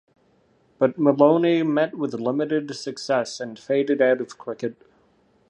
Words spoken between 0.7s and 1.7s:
But Molony